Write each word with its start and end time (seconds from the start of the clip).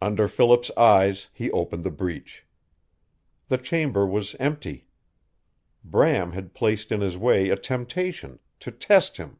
Under 0.00 0.28
Philip's 0.28 0.70
eyes 0.78 1.28
he 1.30 1.50
opened 1.50 1.84
the 1.84 1.90
breech. 1.90 2.46
The 3.48 3.58
chamber 3.58 4.06
was 4.06 4.34
empty. 4.36 4.86
Bram 5.84 6.32
had 6.32 6.54
placed 6.54 6.90
in 6.90 7.02
his 7.02 7.18
way 7.18 7.50
a 7.50 7.56
temptation 7.56 8.38
to 8.60 8.70
test 8.70 9.18
him! 9.18 9.38